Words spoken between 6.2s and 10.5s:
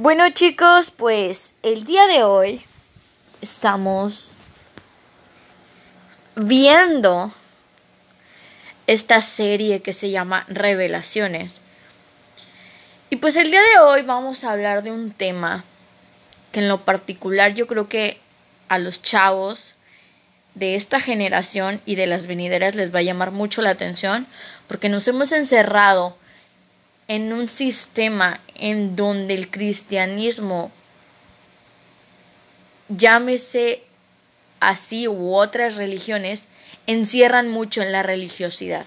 viendo esta serie que se llama